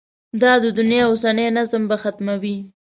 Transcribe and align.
دا 0.41 0.51
د 0.63 0.65
دنیا 0.79 1.03
اوسنی 1.07 1.47
نظم 1.57 1.83
به 1.89 1.97
ختموي. 2.03 2.57